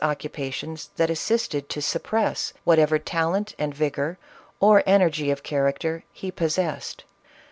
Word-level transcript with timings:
895 0.03 0.31
occupations 0.31 0.89
that 0.95 1.09
assisted 1.11 1.69
to 1.69 1.79
suppress 1.79 2.53
whatever 2.63 2.97
talent 2.97 3.53
and 3.59 3.71
vigor, 3.71 4.17
or 4.59 4.81
energy 4.87 5.29
of 5.29 5.43
character, 5.43 6.03
he 6.11 6.31
possessed. 6.31 7.03